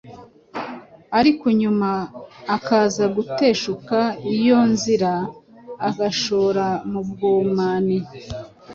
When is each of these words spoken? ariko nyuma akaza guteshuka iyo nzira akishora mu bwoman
ariko 1.19 1.45
nyuma 1.59 1.89
akaza 2.55 3.03
guteshuka 3.15 3.97
iyo 4.35 4.59
nzira 4.71 5.11
akishora 5.87 6.67
mu 6.91 7.01
bwoman 7.09 7.87